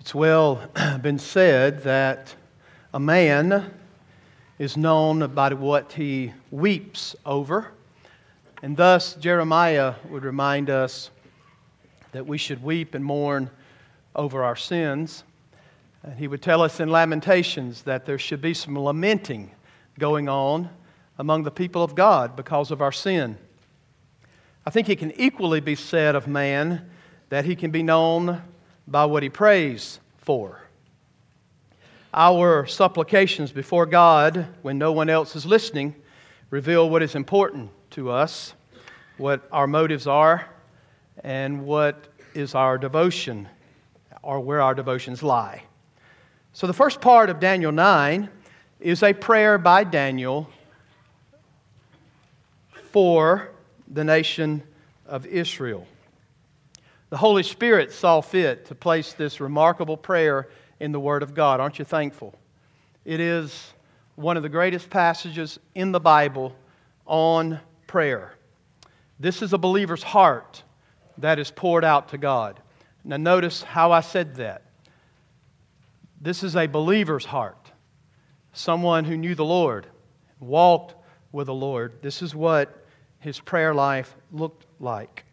[0.00, 0.66] It's well
[1.02, 2.34] been said that
[2.94, 3.70] a man
[4.58, 7.68] is known by what he weeps over.
[8.62, 11.10] And thus, Jeremiah would remind us
[12.12, 13.50] that we should weep and mourn
[14.16, 15.22] over our sins.
[16.02, 19.50] And he would tell us in Lamentations that there should be some lamenting
[19.98, 20.70] going on
[21.18, 23.36] among the people of God because of our sin.
[24.64, 26.88] I think it can equally be said of man
[27.28, 28.40] that he can be known
[28.86, 30.60] by what he prays for.
[32.12, 35.94] Our supplications before God, when no one else is listening,
[36.50, 38.54] reveal what is important to us,
[39.16, 40.48] what our motives are,
[41.22, 43.48] and what is our devotion,
[44.22, 45.62] or where our devotions lie.
[46.52, 48.28] So, the first part of Daniel 9
[48.80, 50.50] is a prayer by Daniel
[52.90, 53.50] for
[53.86, 54.62] the nation
[55.06, 55.86] of Israel.
[57.10, 61.58] The Holy Spirit saw fit to place this remarkable prayer in the Word of God.
[61.58, 62.38] Aren't you thankful?
[63.04, 63.72] It is
[64.14, 66.54] one of the greatest passages in the Bible
[67.06, 68.34] on prayer.
[69.18, 70.62] This is a believer's heart
[71.18, 72.60] that is poured out to God.
[73.02, 74.62] Now, notice how I said that.
[76.20, 77.72] This is a believer's heart,
[78.52, 79.86] someone who knew the Lord,
[80.38, 80.94] walked
[81.32, 82.02] with the Lord.
[82.02, 82.86] This is what
[83.18, 85.24] his prayer life looked like.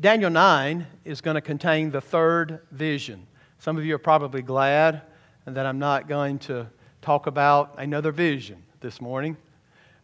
[0.00, 3.26] Daniel 9 is going to contain the third vision.
[3.58, 5.02] Some of you are probably glad
[5.44, 6.66] that I'm not going to
[7.02, 9.36] talk about another vision this morning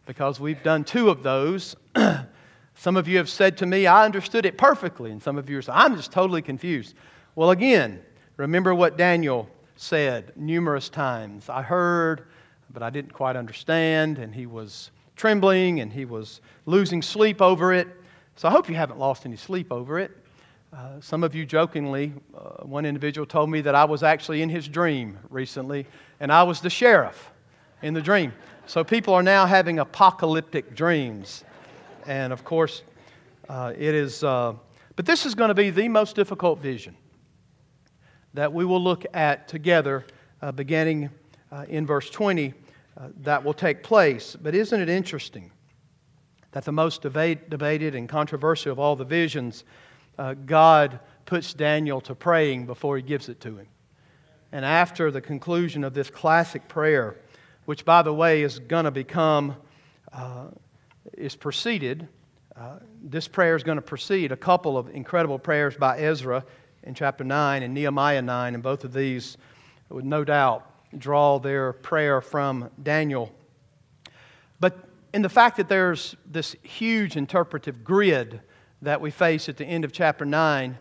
[0.05, 1.75] because we've done two of those.
[2.75, 5.57] some of you have said to me, I understood it perfectly, and some of you
[5.57, 6.93] are saying, I'm just totally confused.
[7.33, 7.99] Well, again,
[8.35, 11.49] remember what Daniel said numerous times.
[11.49, 12.27] I heard,
[12.71, 17.73] but I didn't quite understand, and he was trembling and he was losing sleep over
[17.73, 17.87] it.
[18.37, 20.11] So I hope you haven't lost any sleep over it.
[20.71, 24.49] Uh, some of you jokingly, uh, one individual told me that I was actually in
[24.49, 25.87] his dream recently,
[26.19, 27.31] and I was the sheriff
[27.81, 28.31] in the dream.
[28.67, 31.45] So people are now having apocalyptic dreams.
[32.05, 32.83] And of course,
[33.49, 34.53] uh, it is, uh,
[34.95, 36.95] but this is going to be the most difficult vision
[38.35, 40.05] that we will look at together
[40.43, 41.09] uh, beginning
[41.51, 42.53] uh, in verse 20
[43.21, 44.37] that will take place.
[44.39, 45.51] But isn't it interesting?
[46.51, 49.63] That the most debate, debated and controversial of all the visions,
[50.17, 53.67] uh, God puts Daniel to praying before he gives it to him.
[54.51, 57.17] And after the conclusion of this classic prayer,
[57.65, 59.55] which, by the way, is going to become,
[60.13, 60.47] uh,
[61.13, 62.07] is preceded,
[62.55, 66.43] uh, this prayer is going to precede a couple of incredible prayers by Ezra
[66.83, 69.37] in chapter 9 and Nehemiah 9, and both of these
[69.89, 70.65] would no doubt
[70.97, 73.31] draw their prayer from Daniel.
[74.59, 78.39] But in the fact that there's this huge interpretive grid
[78.83, 80.77] that we face at the end of chapter 9,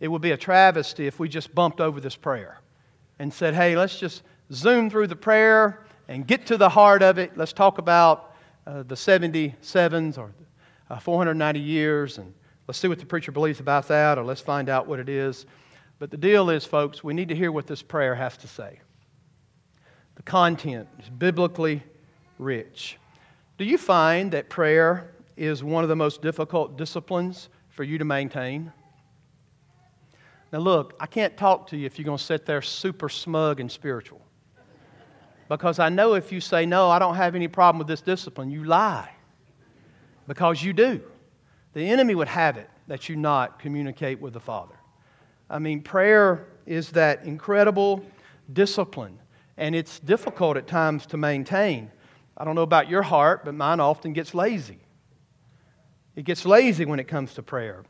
[0.00, 2.58] it would be a travesty if we just bumped over this prayer
[3.20, 7.16] and said, hey, let's just zoom through the prayer and get to the heart of
[7.18, 7.36] it.
[7.36, 8.34] Let's talk about
[8.66, 10.32] uh, the 77s or
[10.90, 12.34] uh, 490 years and
[12.66, 15.46] let's see what the preacher believes about that or let's find out what it is.
[16.00, 18.80] But the deal is, folks, we need to hear what this prayer has to say.
[20.16, 21.84] The content is biblically
[22.40, 22.98] rich.
[23.58, 28.04] Do you find that prayer is one of the most difficult disciplines for you to
[28.04, 28.72] maintain?
[30.52, 33.60] Now, look, I can't talk to you if you're going to sit there super smug
[33.60, 34.20] and spiritual.
[35.48, 38.50] Because I know if you say, no, I don't have any problem with this discipline,
[38.50, 39.10] you lie.
[40.26, 41.00] Because you do.
[41.72, 44.74] The enemy would have it that you not communicate with the Father.
[45.48, 48.04] I mean, prayer is that incredible
[48.52, 49.18] discipline,
[49.56, 51.90] and it's difficult at times to maintain.
[52.36, 54.78] I don't know about your heart, but mine often gets lazy.
[56.14, 57.84] It gets lazy when it comes to prayer.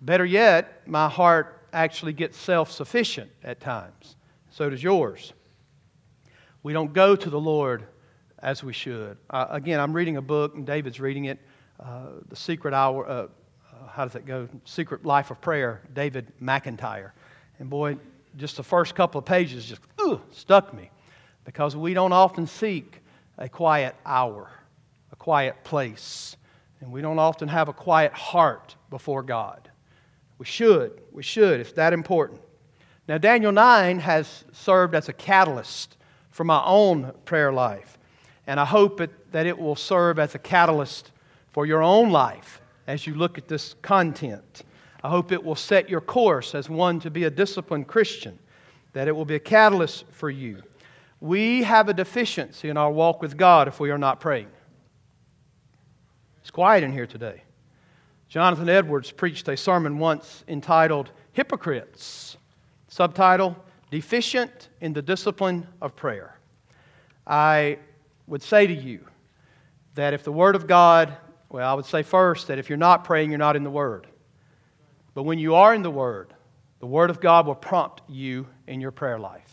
[0.00, 4.16] Better yet, my heart actually gets self sufficient at times.
[4.50, 5.32] So does yours.
[6.62, 7.84] We don't go to the Lord
[8.40, 9.16] as we should.
[9.28, 11.38] Uh, again, I'm reading a book, and David's reading it
[11.78, 13.08] uh, The Secret Hour.
[13.08, 13.28] Uh, uh
[13.88, 14.48] how does it go?
[14.64, 17.12] Secret Life of Prayer, David McIntyre.
[17.58, 17.96] And boy,
[18.36, 20.90] just the first couple of pages just ugh, stuck me
[21.44, 22.99] because we don't often seek
[23.40, 24.50] a quiet hour,
[25.10, 26.36] a quiet place.
[26.80, 29.70] And we don't often have a quiet heart before God.
[30.38, 31.00] We should.
[31.10, 31.60] We should.
[31.60, 32.40] It's that important.
[33.08, 35.96] Now, Daniel 9 has served as a catalyst
[36.30, 37.98] for my own prayer life.
[38.46, 41.10] And I hope it, that it will serve as a catalyst
[41.52, 44.62] for your own life as you look at this content.
[45.02, 48.38] I hope it will set your course as one to be a disciplined Christian,
[48.92, 50.62] that it will be a catalyst for you.
[51.20, 54.48] We have a deficiency in our walk with God if we are not praying.
[56.40, 57.42] It's quiet in here today.
[58.28, 62.36] Jonathan Edwards preached a sermon once entitled Hypocrites.
[62.88, 63.56] Subtitle
[63.90, 66.38] Deficient in the Discipline of Prayer.
[67.26, 67.78] I
[68.26, 69.04] would say to you
[69.96, 71.16] that if the Word of God,
[71.48, 74.06] well, I would say first that if you're not praying, you're not in the Word.
[75.14, 76.32] But when you are in the Word,
[76.78, 79.49] the Word of God will prompt you in your prayer life.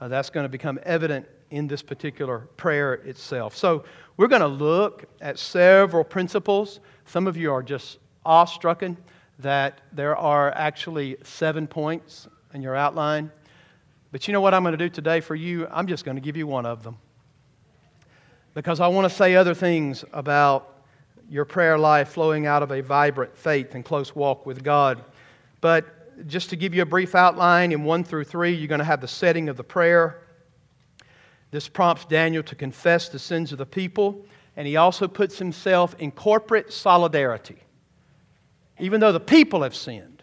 [0.00, 3.56] Uh, that's going to become evident in this particular prayer itself.
[3.56, 3.84] So,
[4.16, 6.80] we're going to look at several principles.
[7.06, 8.82] Some of you are just awestruck
[9.38, 13.30] that there are actually seven points in your outline.
[14.10, 15.68] But you know what I'm going to do today for you?
[15.70, 16.96] I'm just going to give you one of them.
[18.54, 20.82] Because I want to say other things about
[21.30, 25.04] your prayer life flowing out of a vibrant faith and close walk with God.
[25.60, 28.84] But just to give you a brief outline, in 1 through 3, you're going to
[28.84, 30.22] have the setting of the prayer.
[31.50, 34.26] This prompts Daniel to confess the sins of the people,
[34.56, 37.58] and he also puts himself in corporate solidarity.
[38.78, 40.22] Even though the people have sinned,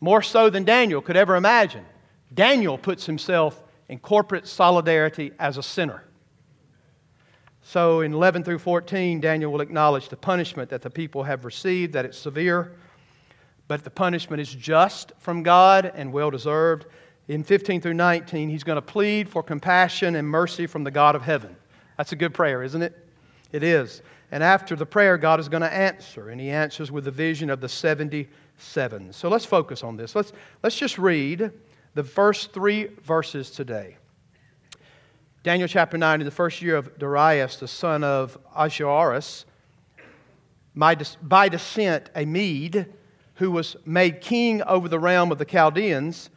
[0.00, 1.84] more so than Daniel could ever imagine,
[2.34, 6.04] Daniel puts himself in corporate solidarity as a sinner.
[7.62, 11.92] So in 11 through 14, Daniel will acknowledge the punishment that the people have received,
[11.92, 12.74] that it's severe,
[13.68, 16.86] but the punishment is just from God and well deserved.
[17.28, 21.14] In 15 through 19, he's going to plead for compassion and mercy from the God
[21.14, 21.56] of heaven.
[21.96, 23.08] That's a good prayer, isn't it?
[23.52, 24.02] It is.
[24.32, 27.50] And after the prayer, God is going to answer, and he answers with the vision
[27.50, 29.12] of the 77.
[29.12, 30.16] So let's focus on this.
[30.16, 30.32] Let's,
[30.62, 31.50] let's just read
[31.94, 33.96] the first three verses today.
[35.42, 39.44] Daniel chapter 9, in the first year of Darius, the son of Ahasuerus,
[40.74, 42.86] by descent a Mede,
[43.34, 46.30] who was made king over the realm of the Chaldeans,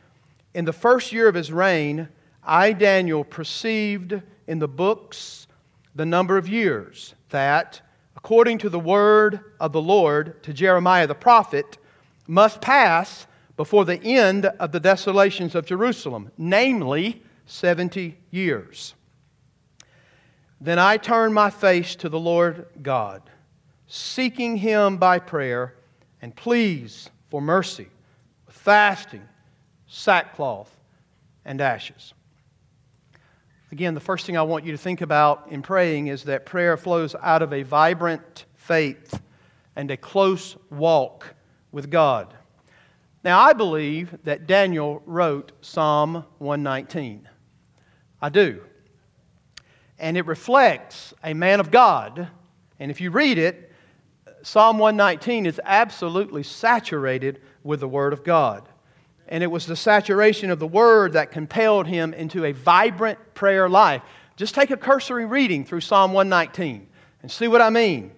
[0.53, 2.07] in the first year of his reign,
[2.44, 5.47] I, Daniel, perceived in the books
[5.95, 7.81] the number of years that,
[8.15, 11.77] according to the word of the Lord to Jeremiah the prophet,
[12.27, 13.27] must pass
[13.57, 18.95] before the end of the desolations of Jerusalem, namely 70 years.
[20.59, 23.21] Then I turned my face to the Lord God,
[23.88, 25.75] seeking him by prayer
[26.25, 27.88] and pleas for mercy,
[28.48, 29.22] with fasting,
[29.86, 30.75] sackcloth,
[31.45, 32.16] and ashes.
[33.72, 36.77] Again, the first thing I want you to think about in praying is that prayer
[36.77, 39.22] flows out of a vibrant faith
[39.75, 41.36] and a close walk
[41.72, 42.33] with God.
[43.24, 47.30] Now, I believe that Daniel wrote Psalm 119.
[48.19, 48.63] I do.
[50.00, 52.30] And it reflects a man of God.
[52.80, 53.64] And if you read it,
[54.45, 58.69] Psalm 119 is absolutely saturated with the Word of God.
[59.27, 63.68] And it was the saturation of the Word that compelled him into a vibrant prayer
[63.68, 64.03] life.
[64.36, 66.88] Just take a cursory reading through Psalm 119
[67.24, 68.12] and see what I mean.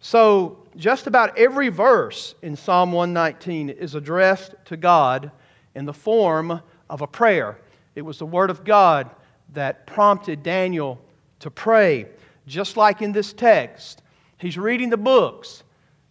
[0.00, 5.30] So, just about every verse in Psalm 119 is addressed to God
[5.76, 6.60] in the form
[6.90, 7.56] of a prayer.
[7.94, 9.08] It was the Word of God
[9.52, 11.00] that prompted Daniel
[11.38, 12.06] to pray,
[12.48, 14.02] just like in this text.
[14.38, 15.62] He's reading the books.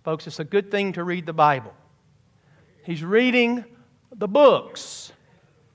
[0.08, 1.74] Folks, it's a good thing to read the Bible.
[2.86, 3.66] He's reading
[4.16, 5.12] the books,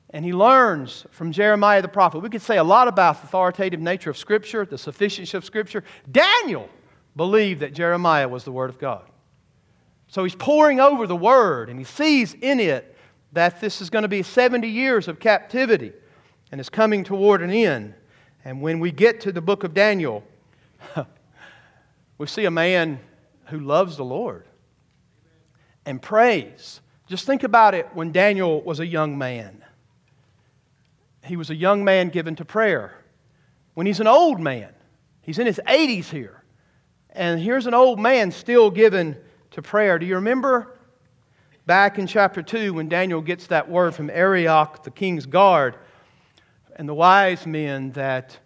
[0.09, 2.21] and he learns from Jeremiah the prophet.
[2.21, 5.85] We could say a lot about the authoritative nature of Scripture, the sufficiency of Scripture.
[6.11, 6.71] Daniel
[7.15, 9.05] believed that Jeremiah was the Word of God.
[10.09, 12.97] So he's pouring over the Word, and he sees in it
[13.33, 15.93] that this is going to be 70 years of captivity
[16.51, 17.93] and is coming toward an end.
[18.47, 20.25] And when we get to the book of Daniel,
[22.17, 22.99] we see a man
[23.53, 24.45] who loves the Lord
[25.85, 26.81] and prays.
[27.07, 29.63] Just think about it when Daniel was a young man.
[31.23, 32.95] He was a young man given to prayer.
[33.75, 34.73] When he's an old man,
[35.21, 36.43] he's in his 80s here.
[37.11, 39.19] And here's an old man still given
[39.51, 39.99] to prayer.
[39.99, 40.79] Do you remember
[41.67, 45.77] back in chapter 2 when Daniel gets that word from Arioch, the king's guard,
[46.77, 48.39] and the wise men that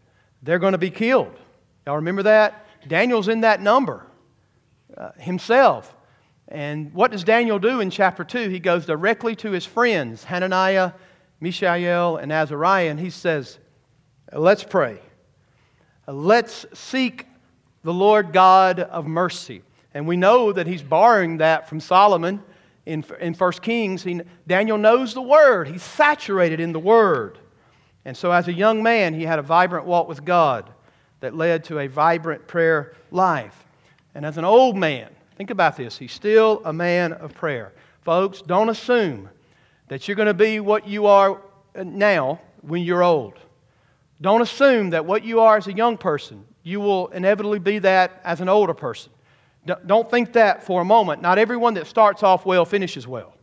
[0.43, 1.39] they're going to be killed?
[1.87, 2.67] Y'all remember that?
[2.89, 4.05] Daniel's in that number
[4.97, 5.95] uh, himself.
[6.49, 8.49] And what does Daniel do in chapter 2?
[8.49, 10.93] He goes directly to his friends, Hananiah,
[11.41, 13.59] Mishael, and Azariah, and he says,
[14.33, 15.01] Let's pray.
[16.07, 17.27] Let's seek
[17.83, 19.63] the Lord God of mercy.
[19.95, 22.43] And we know that he's borrowing that from Solomon
[22.85, 24.03] in, in 1 Kings.
[24.03, 27.39] He, Daniel knows the Word, he's saturated in the Word.
[28.05, 30.71] And so, as a young man, he had a vibrant walk with God
[31.21, 33.66] that led to a vibrant prayer life.
[34.17, 37.75] And as an old man, think about this, he's still a man of prayer.
[38.01, 39.29] Folks, don't assume
[39.89, 41.43] that you're going to be what you are
[41.75, 43.35] now when you're old.
[44.23, 48.23] Don't assume that what you are as a young person, you will inevitably be that
[48.25, 49.13] as an older person.
[49.85, 51.21] Don't think that for a moment.
[51.21, 53.35] Not everyone that starts off well finishes well.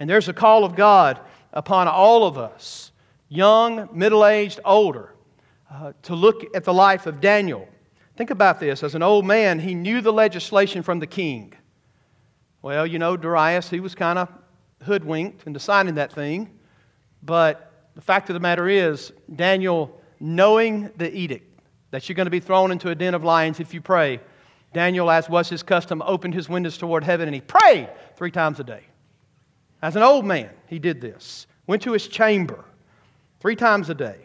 [0.00, 1.20] And there's a call of God
[1.52, 2.90] upon all of us,
[3.28, 5.14] young, middle aged, older,
[5.70, 7.68] uh, to look at the life of Daniel.
[8.16, 8.82] Think about this.
[8.82, 11.52] As an old man, he knew the legislation from the king.
[12.62, 14.28] Well, you know, Darius, he was kind of
[14.82, 16.50] hoodwinked in deciding that thing.
[17.22, 22.30] But the fact of the matter is, Daniel, knowing the edict that you're going to
[22.30, 24.20] be thrown into a den of lions if you pray,
[24.72, 28.60] Daniel, as was his custom, opened his windows toward heaven and he prayed three times
[28.60, 28.82] a day.
[29.82, 31.46] As an old man, he did this.
[31.66, 32.64] Went to his chamber
[33.40, 34.16] three times a day.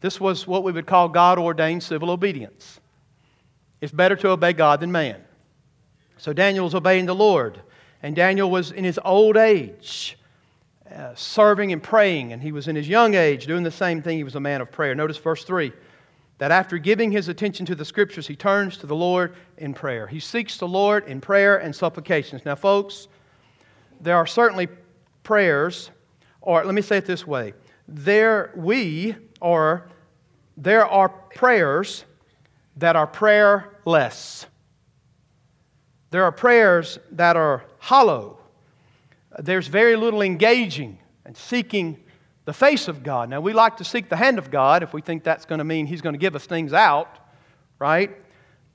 [0.00, 2.79] This was what we would call God ordained civil obedience.
[3.80, 5.22] It's better to obey God than man.
[6.18, 7.60] So Daniel was obeying the Lord.
[8.02, 10.18] And Daniel was in his old age
[10.94, 12.32] uh, serving and praying.
[12.32, 14.18] And he was in his young age doing the same thing.
[14.18, 14.94] He was a man of prayer.
[14.94, 15.72] Notice verse 3
[16.38, 20.06] that after giving his attention to the scriptures, he turns to the Lord in prayer.
[20.06, 22.46] He seeks the Lord in prayer and supplications.
[22.46, 23.08] Now, folks,
[24.00, 24.66] there are certainly
[25.22, 25.90] prayers,
[26.40, 27.52] or let me say it this way
[27.86, 29.88] there we or
[30.56, 32.04] there are prayers
[32.76, 33.06] that are
[33.84, 34.46] prayerless.
[36.10, 38.38] There are prayers that are hollow.
[39.38, 41.98] There's very little engaging and seeking
[42.46, 43.28] the face of God.
[43.28, 45.64] Now, we like to seek the hand of God if we think that's going to
[45.64, 47.18] mean He's going to give us things out,
[47.78, 48.16] right?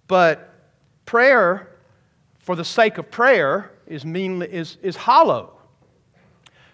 [0.08, 0.54] But
[1.06, 1.76] prayer,
[2.40, 5.52] for the sake of prayer, is, mean, is, is hollow.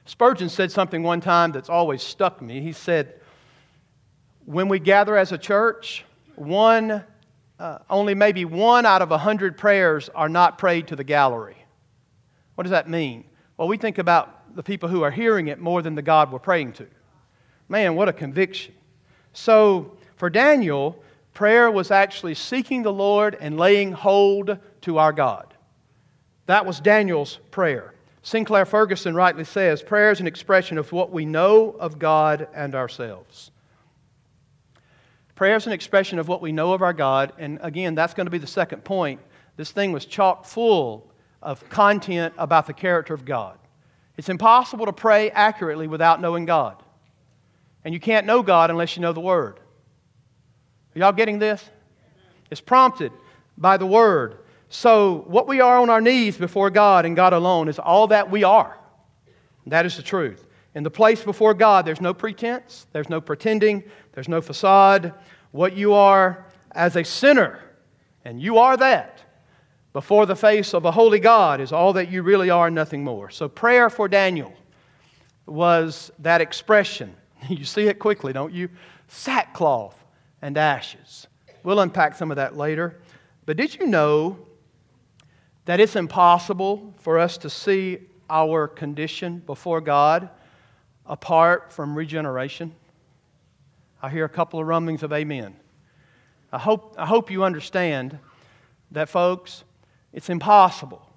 [0.06, 2.62] Spurgeon said something one time that's always stuck me.
[2.62, 3.20] He said,
[4.46, 7.04] When we gather as a church, one,
[7.62, 11.58] uh, only maybe one out of a hundred prayers are not prayed to the gallery.
[12.56, 13.24] What does that mean?
[13.56, 16.40] Well, we think about the people who are hearing it more than the God we're
[16.40, 16.88] praying to.
[17.70, 18.74] Man, what a conviction.
[19.34, 21.02] So, for Daniel,
[21.36, 25.54] prayer was actually seeking the Lord and laying hold to our God.
[26.48, 27.94] That was Daniel's prayer.
[28.24, 32.74] Sinclair Ferguson rightly says prayer is an expression of what we know of God and
[32.74, 33.51] ourselves.
[35.42, 38.28] Prayer is an expression of what we know of our God, and again, that's going
[38.28, 39.20] to be the second point.
[39.58, 43.58] This thing was chock full of content about the character of God.
[44.18, 46.84] It's impossible to pray accurately without knowing God.
[47.84, 49.60] And you can't know God unless you know the Word.
[50.96, 51.68] Are y'all getting this?
[52.52, 53.12] It's prompted
[53.58, 54.38] by the Word.
[54.70, 58.30] So, what we are on our knees before God and God alone is all that
[58.30, 58.78] we are.
[59.66, 60.46] That is the truth.
[60.76, 63.84] In the place before God, there's no pretense, there's no pretending,
[64.14, 65.14] there's no facade.
[65.52, 67.60] What you are as a sinner,
[68.24, 69.24] and you are that,
[69.94, 73.30] before the face of a holy God is all that you really are, nothing more.
[73.30, 74.54] So, prayer for Daniel
[75.46, 77.16] was that expression.
[77.50, 78.70] You see it quickly, don't you?
[79.08, 80.06] Sackcloth
[80.44, 81.26] and ashes.
[81.64, 83.02] We'll unpack some of that later.
[83.48, 84.38] But did you know
[85.66, 87.98] that it's impossible for us to see
[88.30, 90.30] our condition before God
[91.08, 92.76] apart from regeneration?
[94.02, 95.56] I hear a couple of rumblings of amen.
[96.52, 98.18] I hope, I hope you understand
[98.92, 99.64] that, folks,
[100.12, 101.08] it's impossible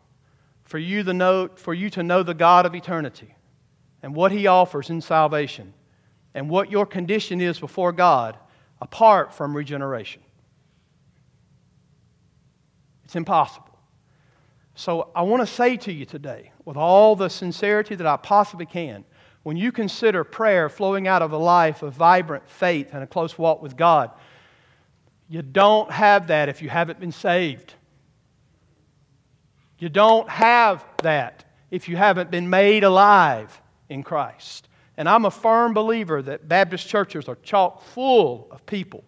[0.64, 3.34] for you, to know, for you to know the God of eternity
[4.02, 5.72] and what He offers in salvation
[6.34, 8.36] and what your condition is before God
[8.80, 10.22] apart from regeneration.
[13.04, 13.78] It's impossible.
[14.74, 18.66] So I want to say to you today, with all the sincerity that I possibly
[18.66, 19.04] can,
[19.44, 23.38] when you consider prayer flowing out of a life of vibrant faith and a close
[23.38, 24.10] walk with God,
[25.28, 27.74] you don't have that if you haven't been saved.
[29.78, 34.68] You don't have that if you haven't been made alive in Christ.
[34.96, 39.04] And I'm a firm believer that Baptist churches are chock full of people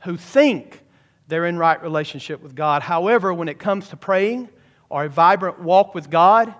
[0.00, 0.82] who think
[1.28, 2.82] they're in right relationship with God.
[2.82, 4.48] However, when it comes to praying,
[4.88, 6.54] or a vibrant walk with God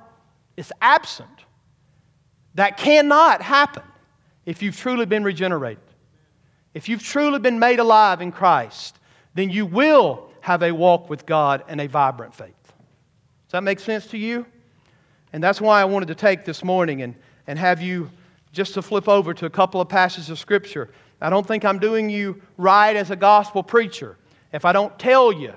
[0.56, 1.35] is absent.
[2.56, 3.82] That cannot happen
[4.46, 5.82] if you've truly been regenerated.
[6.72, 8.98] If you've truly been made alive in Christ,
[9.34, 12.54] then you will have a walk with God and a vibrant faith.
[12.64, 14.46] Does that make sense to you?
[15.32, 17.14] And that's why I wanted to take this morning and,
[17.46, 18.10] and have you
[18.52, 20.90] just to flip over to a couple of passages of Scripture.
[21.20, 24.16] I don't think I'm doing you right as a gospel preacher
[24.52, 25.52] if I don't tell you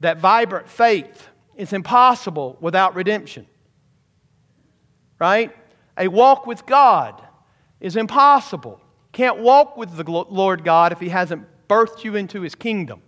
[0.00, 3.46] that vibrant faith is impossible without redemption.
[5.20, 5.54] Right?
[5.98, 7.22] A walk with God
[7.80, 8.80] is impossible.
[9.12, 13.00] Can't walk with the Lord God if He hasn't birthed you into His kingdom.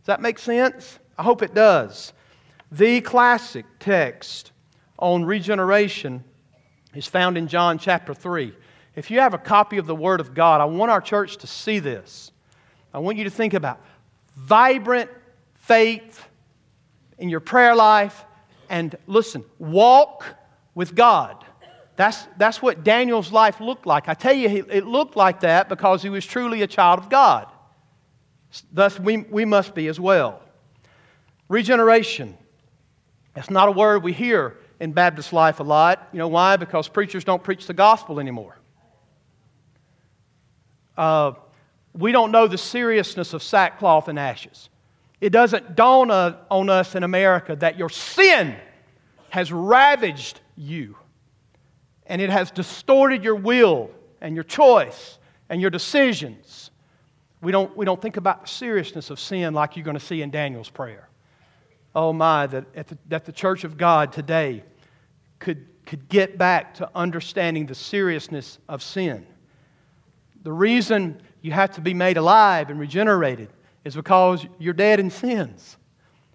[0.00, 0.98] Does that make sense?
[1.16, 2.12] I hope it does.
[2.70, 4.52] The classic text
[4.98, 6.22] on regeneration
[6.94, 8.52] is found in John chapter 3.
[8.94, 11.46] If you have a copy of the Word of God, I want our church to
[11.46, 12.32] see this.
[12.92, 13.80] I want you to think about
[14.36, 15.10] vibrant
[15.54, 16.26] faith
[17.18, 18.24] in your prayer life
[18.70, 20.24] and listen, walk
[20.74, 21.44] with God.
[21.98, 24.08] That's, that's what Daniel's life looked like.
[24.08, 27.48] I tell you, it looked like that because he was truly a child of God.
[28.72, 30.40] Thus, we, we must be as well.
[31.48, 32.38] Regeneration.
[33.34, 36.08] That's not a word we hear in Baptist life a lot.
[36.12, 36.56] You know why?
[36.56, 38.56] Because preachers don't preach the gospel anymore.
[40.96, 41.32] Uh,
[41.94, 44.68] we don't know the seriousness of sackcloth and ashes.
[45.20, 48.54] It doesn't dawn on us in America that your sin
[49.30, 50.94] has ravaged you
[52.08, 56.70] and it has distorted your will and your choice and your decisions.
[57.40, 60.22] We don't, we don't think about the seriousness of sin like you're going to see
[60.22, 61.08] in Daniel's prayer.
[61.94, 64.64] Oh my, that, the, that the church of God today
[65.38, 69.26] could, could get back to understanding the seriousness of sin.
[70.42, 73.50] The reason you have to be made alive and regenerated
[73.84, 75.76] is because you're dead in sins.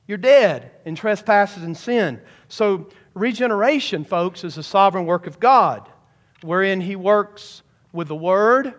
[0.07, 2.21] You're dead in trespasses and sin.
[2.47, 5.89] So, regeneration, folks, is a sovereign work of God,
[6.41, 8.73] wherein He works with the Word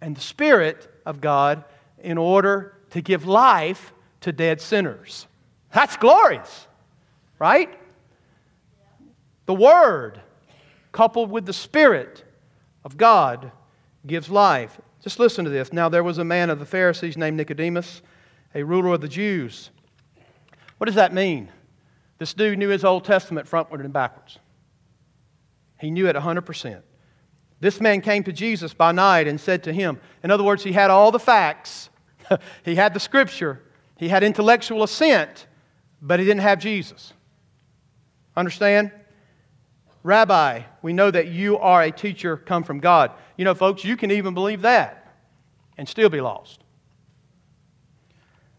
[0.00, 1.64] and the Spirit of God
[1.98, 3.92] in order to give life
[4.22, 5.26] to dead sinners.
[5.72, 6.66] That's glorious,
[7.38, 7.78] right?
[9.46, 10.20] The Word,
[10.92, 12.24] coupled with the Spirit
[12.84, 13.52] of God,
[14.06, 14.80] gives life.
[15.02, 15.72] Just listen to this.
[15.72, 18.02] Now, there was a man of the Pharisees named Nicodemus,
[18.54, 19.70] a ruler of the Jews.
[20.78, 21.48] What does that mean?
[22.18, 24.38] This dude knew his Old Testament frontward and backwards.
[25.78, 26.82] He knew it 100%.
[27.60, 30.72] This man came to Jesus by night and said to him, in other words, he
[30.72, 31.90] had all the facts,
[32.64, 33.62] he had the scripture,
[33.96, 35.46] he had intellectual assent,
[36.02, 37.12] but he didn't have Jesus.
[38.36, 38.92] Understand?
[40.02, 43.10] Rabbi, we know that you are a teacher come from God.
[43.36, 45.14] You know, folks, you can even believe that
[45.78, 46.62] and still be lost.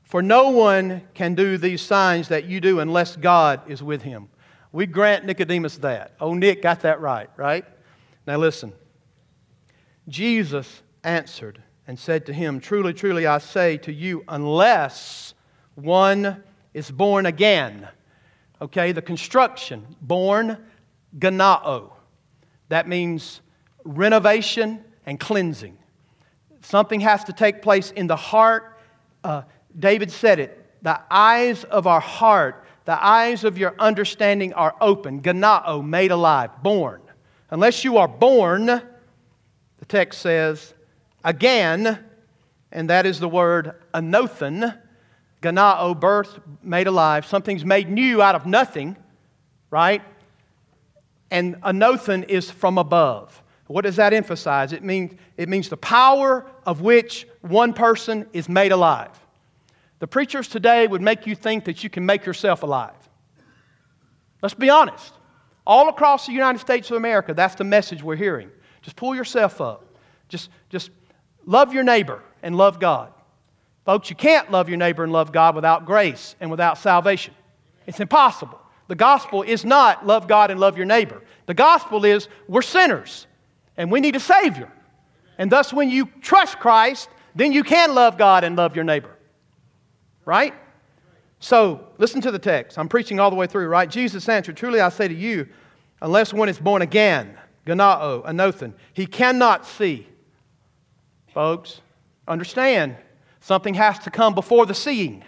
[0.08, 4.30] For no one can do these signs that you do unless God is with him.
[4.72, 6.14] We grant Nicodemus that.
[6.22, 7.66] Oh, Nick got that right, right?
[8.26, 8.72] Now listen.
[10.08, 15.34] Jesus answered and said to him, Truly, truly, I say to you, unless
[15.76, 16.42] one
[16.74, 17.90] is born again.
[18.62, 20.58] Okay, the construction, born
[21.20, 21.92] gennao.
[22.70, 23.42] That means
[23.84, 25.78] renovation and cleansing.
[26.62, 28.80] Something has to take place in the heart.
[29.24, 29.42] Uh,
[29.78, 35.22] David said it the eyes of our heart, the eyes of your understanding are open.
[35.22, 37.02] Gennao, made alive, born.
[37.50, 40.74] Unless you are born, the text says,
[41.24, 42.04] again,
[42.72, 44.78] and that is the word anothen.
[45.42, 47.26] Gennao, birth, made alive.
[47.26, 48.96] Something's made new out of nothing,
[49.72, 50.02] right?
[51.32, 53.42] and anothen is from above.
[53.68, 54.72] What does that emphasize?
[54.72, 59.12] It means, it means the power of which one person is made alive.
[60.00, 62.94] The preachers today would make you think that you can make yourself alive.
[64.42, 65.14] Let's be honest.
[65.66, 68.50] All across the United States of America, that's the message we're hearing.
[68.82, 69.98] Just pull yourself up.
[70.30, 70.92] Just, just
[71.46, 73.12] love your neighbor and love God.
[73.86, 77.34] Folks, you can't love your neighbor and love God without grace and without salvation.
[77.86, 78.60] It's impossible.
[78.88, 81.22] The gospel is not love God and love your neighbor.
[81.46, 83.28] The gospel is we're sinners
[83.76, 84.72] and we need a Savior.
[85.38, 89.17] And thus, when you trust Christ, then you can love God and love your neighbor.
[90.28, 90.54] Right?
[91.40, 92.78] So, listen to the text.
[92.78, 93.90] I'm preaching all the way through, right?
[93.90, 95.48] Jesus answered, Truly I say to you,
[96.02, 100.06] unless one is born again, gennao, anothen, he cannot see.
[101.34, 101.80] Folks,
[102.28, 102.98] understand,
[103.40, 105.24] something has to come before the seeing.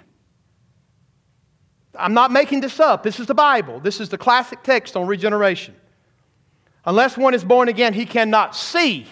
[1.98, 3.02] I'm not making this up.
[3.02, 3.80] This is the Bible.
[3.80, 5.76] This is the classic text on regeneration.
[6.84, 9.08] Unless one is born again, he cannot see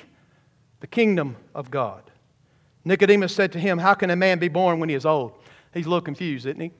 [0.81, 2.03] the kingdom of God.
[2.83, 5.31] Nicodemus said to him, How can a man be born when he is old?
[5.73, 6.71] He's a little confused, isn't he?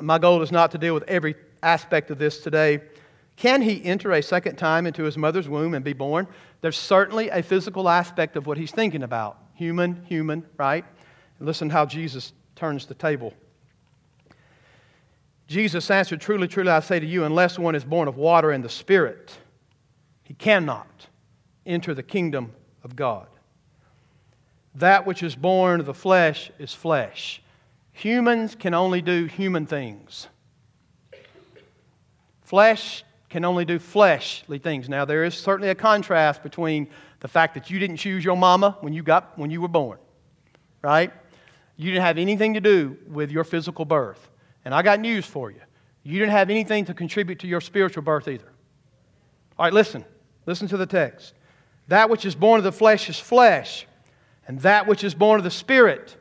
[0.00, 2.80] My goal is not to deal with every aspect of this today.
[3.36, 6.26] Can he enter a second time into his mother's womb and be born?
[6.60, 9.38] There's certainly a physical aspect of what he's thinking about.
[9.54, 10.84] Human, human, right?
[11.40, 13.32] listen how Jesus turns the table.
[15.46, 18.64] Jesus answered, Truly, truly, I say to you, unless one is born of water and
[18.64, 19.38] the Spirit,
[20.24, 21.06] he cannot
[21.64, 23.28] enter the kingdom of God.
[24.78, 27.42] That which is born of the flesh is flesh.
[27.92, 30.28] Humans can only do human things.
[32.42, 34.88] Flesh can only do fleshly things.
[34.88, 36.88] Now, there is certainly a contrast between
[37.18, 39.98] the fact that you didn't choose your mama when you, got, when you were born,
[40.80, 41.12] right?
[41.76, 44.30] You didn't have anything to do with your physical birth.
[44.64, 45.60] And I got news for you.
[46.04, 48.50] You didn't have anything to contribute to your spiritual birth either.
[49.58, 50.04] All right, listen.
[50.46, 51.34] Listen to the text.
[51.88, 53.87] That which is born of the flesh is flesh,
[54.48, 56.16] and that which is born of the spirit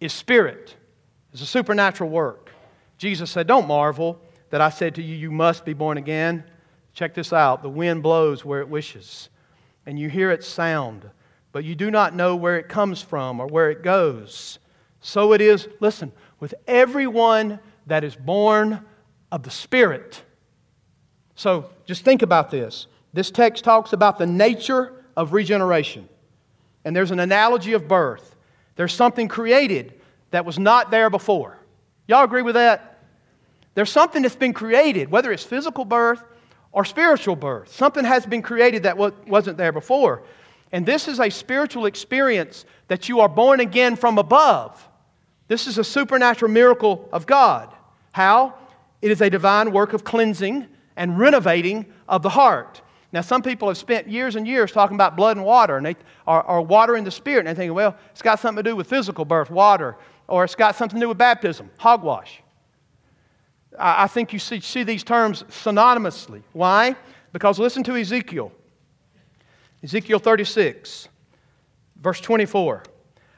[0.00, 0.74] is spirit.
[1.32, 2.52] It's a supernatural work.
[2.96, 6.44] Jesus said, Don't marvel that I said to you, You must be born again.
[6.94, 9.28] Check this out the wind blows where it wishes,
[9.84, 11.10] and you hear its sound,
[11.52, 14.58] but you do not know where it comes from or where it goes.
[15.00, 18.84] So it is, listen, with everyone that is born
[19.30, 20.22] of the Spirit.
[21.34, 22.86] So just think about this.
[23.12, 26.08] This text talks about the nature of regeneration.
[26.88, 28.34] And there's an analogy of birth.
[28.76, 29.92] There's something created
[30.30, 31.58] that was not there before.
[32.06, 33.02] Y'all agree with that?
[33.74, 36.24] There's something that's been created, whether it's physical birth
[36.72, 37.70] or spiritual birth.
[37.70, 40.22] Something has been created that wasn't there before.
[40.72, 44.88] And this is a spiritual experience that you are born again from above.
[45.46, 47.70] This is a supernatural miracle of God.
[48.12, 48.54] How?
[49.02, 52.80] It is a divine work of cleansing and renovating of the heart.
[53.12, 55.96] Now, some people have spent years and years talking about blood and water, and they
[56.26, 58.76] are, are water in the spirit, and they're thinking, well, it's got something to do
[58.76, 62.42] with physical birth, water, or it's got something to do with baptism, hogwash.
[63.78, 66.42] I, I think you see, see these terms synonymously.
[66.52, 66.96] Why?
[67.32, 68.52] Because listen to Ezekiel.
[69.82, 71.08] Ezekiel 36,
[71.96, 72.82] verse 24.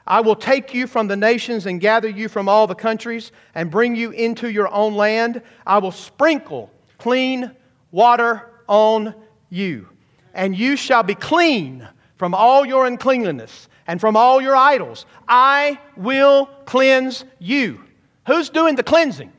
[0.05, 3.71] I will take you from the nations and gather you from all the countries and
[3.71, 5.41] bring you into your own land.
[5.65, 7.51] I will sprinkle clean
[7.91, 9.15] water on
[9.51, 9.87] you,
[10.33, 15.05] and you shall be clean from all your uncleanliness and from all your idols.
[15.27, 17.83] I will cleanse you.
[18.25, 19.31] Who's doing the cleansing?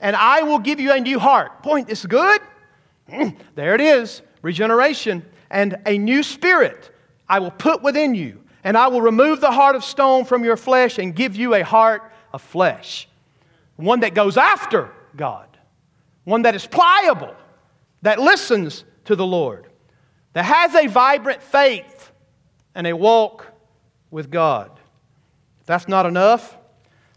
[0.00, 1.62] And I will give you a new heart.
[1.62, 2.40] Point, this is good.
[3.08, 6.90] Mm, there it is regeneration and a new spirit
[7.28, 8.42] I will put within you.
[8.64, 11.62] And I will remove the heart of stone from your flesh and give you a
[11.62, 13.08] heart of flesh.
[13.76, 15.46] One that goes after God,
[16.24, 17.34] one that is pliable,
[18.02, 19.66] that listens to the Lord,
[20.32, 22.10] that has a vibrant faith
[22.74, 23.46] and a walk
[24.10, 24.70] with God.
[25.60, 26.56] If that's not enough,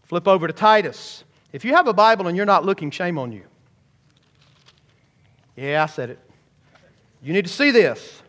[0.04, 1.24] flip over to Titus.
[1.52, 3.44] If you have a Bible and you're not looking, shame on you.
[5.56, 6.20] Yeah, I said it.
[7.22, 8.22] You need to see this.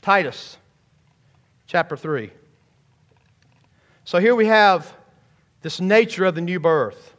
[0.00, 0.56] Titus
[1.66, 2.30] chapter 3.
[4.04, 4.94] So here we have
[5.62, 7.15] this nature of the new birth.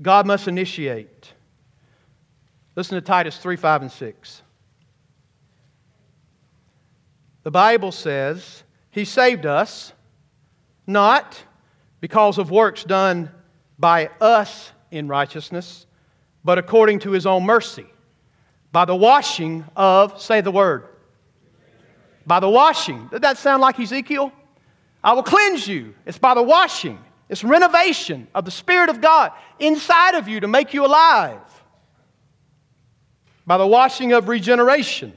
[0.00, 1.32] God must initiate.
[2.74, 4.42] Listen to Titus 3 5 and 6.
[7.42, 9.92] The Bible says, He saved us
[10.86, 11.42] not
[12.00, 13.30] because of works done
[13.78, 15.86] by us in righteousness,
[16.44, 17.86] but according to His own mercy,
[18.72, 20.84] by the washing of, say the word,
[22.26, 23.08] by the washing.
[23.08, 24.32] Did that sound like Ezekiel?
[25.02, 25.94] I will cleanse you.
[26.04, 30.48] It's by the washing it's renovation of the Spirit of God inside of you to
[30.48, 31.40] make you alive
[33.46, 35.12] by the washing of regeneration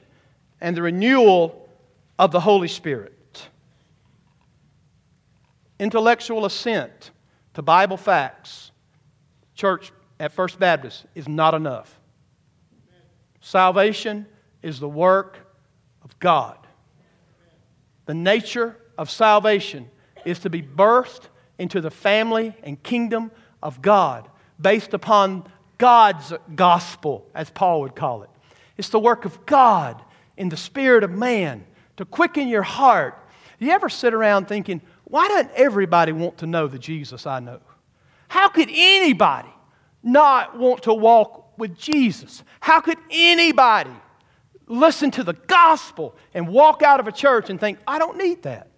[0.62, 1.70] and the renewal
[2.18, 3.14] of the Holy Spirit.
[5.80, 7.12] Intellectual assent
[7.54, 8.72] to Bible facts,
[9.56, 11.98] church at First Baptist, is not enough.
[13.40, 14.26] Salvation
[14.62, 15.38] is the work
[16.04, 16.58] of God.
[18.06, 19.90] The nature of salvation
[20.26, 21.29] is to be birthed
[21.60, 23.30] into the family and kingdom
[23.62, 24.28] of God
[24.60, 25.44] based upon
[25.78, 28.30] God's gospel, as Paul would call it.
[28.78, 30.02] It's the work of God
[30.38, 31.66] in the spirit of man
[31.98, 33.16] to quicken your heart.
[33.60, 37.40] Do you ever sit around thinking, why doesn't everybody want to know the Jesus I
[37.40, 37.60] know?
[38.30, 39.50] How could anybody
[40.02, 42.44] not want to walk with Jesus?
[42.62, 43.92] How could anybody
[44.68, 48.44] listen to the gospel and walk out of a church and think, I don't need
[48.44, 48.69] that?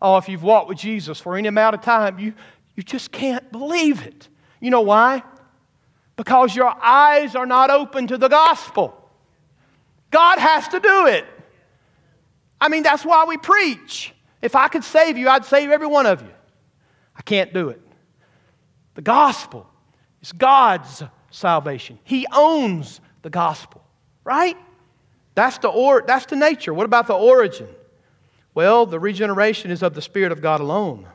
[0.00, 2.34] Oh, if you've walked with Jesus for any amount of time, you,
[2.74, 4.28] you just can't believe it.
[4.60, 5.22] You know why?
[6.16, 8.94] Because your eyes are not open to the gospel.
[10.10, 11.24] God has to do it.
[12.60, 14.14] I mean, that's why we preach.
[14.42, 16.30] If I could save you, I'd save every one of you.
[17.16, 17.80] I can't do it.
[18.94, 19.66] The gospel
[20.22, 21.98] is God's salvation.
[22.04, 23.84] He owns the gospel,
[24.24, 24.56] right?
[25.34, 26.72] That's the, or, that's the nature.
[26.72, 27.68] What about the origin?
[28.56, 31.06] Well, the regeneration is of the Spirit of God alone.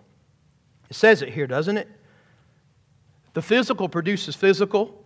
[0.92, 1.90] It says it here, doesn't it?
[3.34, 5.04] The physical produces physical.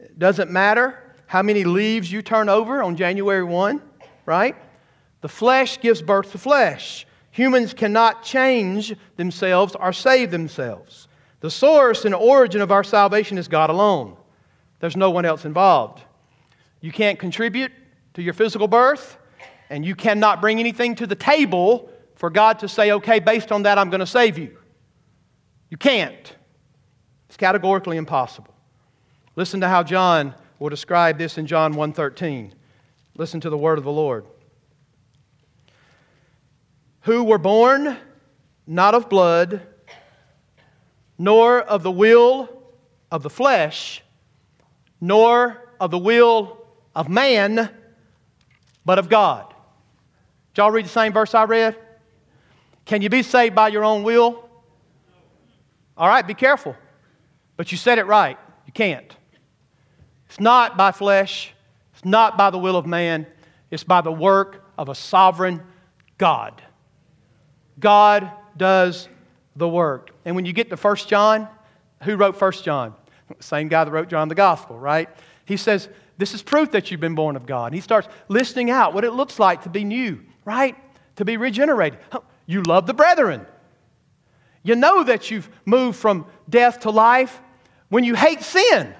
[0.00, 3.80] It doesn't matter how many leaves you turn over on January 1,
[4.26, 4.56] right?
[5.20, 7.06] The flesh gives birth to flesh.
[7.30, 11.06] Humans cannot change themselves or save themselves.
[11.38, 14.16] The source and origin of our salvation is God alone.
[14.80, 16.02] There's no one else involved.
[16.80, 17.70] You can't contribute
[18.14, 19.18] to your physical birth
[19.70, 23.62] and you cannot bring anything to the table for God to say, okay, based on
[23.62, 24.58] that, I'm going to save you.
[25.70, 26.36] You can't.
[27.28, 28.52] It's categorically impossible.
[29.36, 32.52] Listen to how John will describe this in John 1:13.
[33.16, 34.26] Listen to the word of the Lord.
[37.02, 37.96] Who were born
[38.66, 39.62] not of blood,
[41.16, 42.48] nor of the will
[43.10, 44.02] of the flesh,
[45.00, 47.70] nor of the will of man,
[48.84, 49.49] but of God.
[50.52, 51.76] Did y'all read the same verse I read?
[52.84, 54.48] Can you be saved by your own will?
[55.96, 56.74] All right, be careful.
[57.56, 58.38] But you said it right.
[58.66, 59.14] You can't.
[60.26, 61.52] It's not by flesh,
[61.92, 63.26] it's not by the will of man,
[63.70, 65.60] it's by the work of a sovereign
[66.18, 66.62] God.
[67.78, 69.08] God does
[69.56, 70.10] the work.
[70.24, 71.48] And when you get to 1 John,
[72.02, 72.94] who wrote 1 John?
[73.40, 75.08] Same guy that wrote John the Gospel, right?
[75.44, 77.66] He says, This is proof that you've been born of God.
[77.66, 80.76] And he starts listing out what it looks like to be new, right?
[81.16, 81.98] To be regenerated.
[82.46, 83.46] You love the brethren.
[84.62, 87.40] You know that you've moved from death to life
[87.88, 88.94] when you hate sin.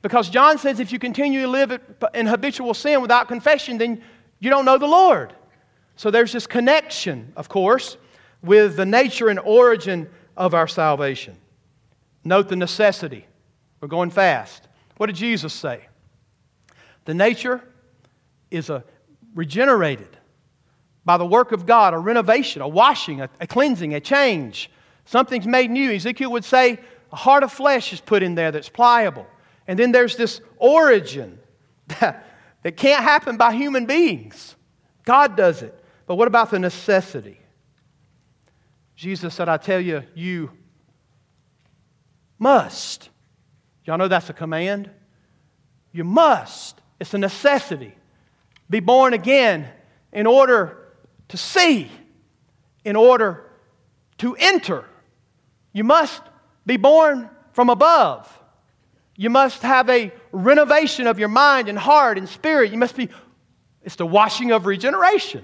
[0.00, 1.78] Because John says if you continue to live
[2.14, 4.02] in habitual sin without confession, then
[4.40, 5.32] you don't know the Lord.
[5.96, 7.96] So there's this connection, of course,
[8.42, 11.36] with the nature and origin of our salvation.
[12.24, 13.26] Note the necessity.
[13.80, 14.66] We're going fast.
[14.96, 15.86] What did Jesus say?
[17.04, 17.62] The nature
[18.50, 18.84] is a
[19.34, 20.16] regenerated
[21.04, 24.70] by the work of God, a renovation, a washing, a, a cleansing, a change.
[25.04, 25.90] Something's made new.
[25.92, 26.78] Ezekiel would say
[27.10, 29.26] a heart of flesh is put in there that's pliable.
[29.66, 31.38] And then there's this origin
[32.00, 32.26] that,
[32.62, 34.54] that can't happen by human beings.
[35.04, 35.78] God does it.
[36.06, 37.38] But what about the necessity?
[38.94, 40.50] Jesus said, I tell you, you
[42.38, 43.08] must.
[43.84, 44.90] Y'all know that's a command?
[45.90, 46.80] You must.
[47.00, 47.94] It's a necessity.
[48.70, 49.68] Be born again
[50.12, 50.81] in order
[51.32, 51.90] to see,
[52.84, 53.42] in order
[54.18, 54.84] to enter.
[55.72, 56.20] You must
[56.66, 58.28] be born from above.
[59.16, 62.70] You must have a renovation of your mind and heart and spirit.
[62.70, 63.08] You must be,
[63.82, 65.42] it's the washing of regeneration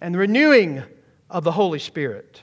[0.00, 0.82] and the renewing
[1.30, 2.42] of the Holy Spirit.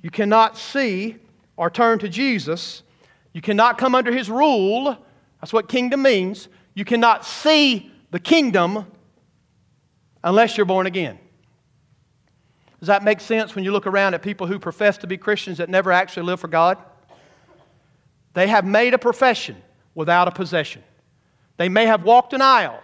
[0.00, 1.16] You cannot see
[1.56, 2.84] or turn to Jesus.
[3.32, 4.96] You cannot come under his rule.
[5.40, 6.46] That's what kingdom means.
[6.74, 8.86] You cannot see the kingdom
[10.22, 11.18] unless you're born again.
[12.80, 15.58] Does that make sense when you look around at people who profess to be Christians
[15.58, 16.78] that never actually live for God?
[18.32, 19.56] They have made a profession
[19.94, 20.82] without a possession.
[21.58, 22.80] They may have walked an aisle.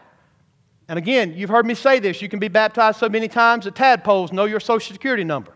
[0.89, 3.75] And again, you've heard me say this you can be baptized so many times that
[3.75, 5.53] tadpoles know your social security number.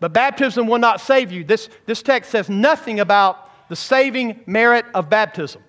[0.00, 1.44] But baptism will not save you.
[1.44, 5.62] This, this text says nothing about the saving merit of baptism.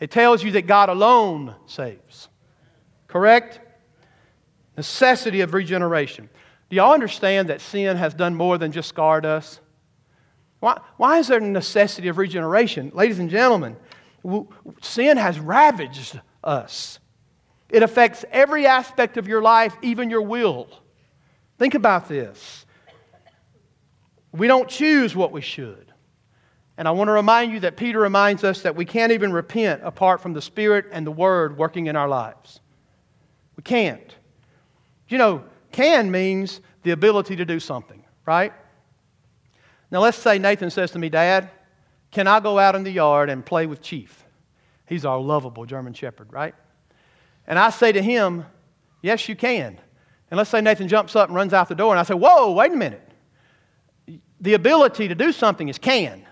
[0.00, 2.28] It tells you that God alone saves.
[3.08, 3.60] Correct?
[4.76, 6.28] Necessity of regeneration.
[6.74, 9.60] Do y'all understand that sin has done more than just scarred us?
[10.58, 12.90] Why, why is there a necessity of regeneration?
[12.92, 13.76] Ladies and gentlemen,
[14.82, 16.98] sin has ravaged us.
[17.70, 20.68] It affects every aspect of your life, even your will.
[21.60, 22.66] Think about this.
[24.32, 25.92] We don't choose what we should.
[26.76, 29.82] And I want to remind you that Peter reminds us that we can't even repent
[29.84, 32.58] apart from the Spirit and the Word working in our lives.
[33.56, 34.12] We can't.
[35.06, 38.52] You know, can means the ability to do something, right?
[39.90, 41.50] Now, let's say Nathan says to me, Dad,
[42.12, 44.24] can I go out in the yard and play with Chief?
[44.86, 46.54] He's our lovable German Shepherd, right?
[47.48, 48.46] And I say to him,
[49.02, 49.78] Yes, you can.
[50.30, 52.52] And let's say Nathan jumps up and runs out the door, and I say, Whoa,
[52.52, 53.02] wait a minute.
[54.40, 56.24] The ability to do something is can.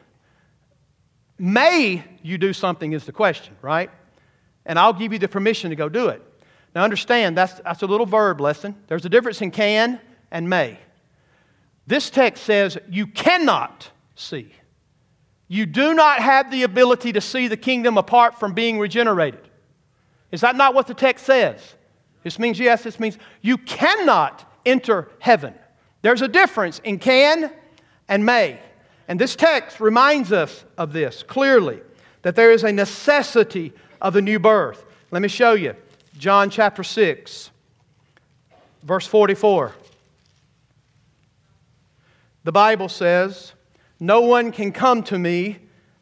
[1.36, 3.90] May you do something is the question, right?
[4.64, 6.22] And I'll give you the permission to go do it.
[6.74, 8.74] Now, understand, that's, that's a little verb lesson.
[8.88, 10.78] There's a difference in can and may.
[11.86, 14.52] This text says you cannot see.
[15.48, 19.46] You do not have the ability to see the kingdom apart from being regenerated.
[20.30, 21.74] Is that not what the text says?
[22.22, 25.54] This means, yes, this means you cannot enter heaven.
[26.00, 27.52] There's a difference in can
[28.08, 28.58] and may.
[29.08, 31.80] And this text reminds us of this clearly
[32.22, 34.84] that there is a necessity of the new birth.
[35.10, 35.74] Let me show you.
[36.22, 37.50] John chapter 6,
[38.84, 39.72] verse 44.
[42.44, 43.54] The Bible says,
[43.98, 45.58] No one can come to me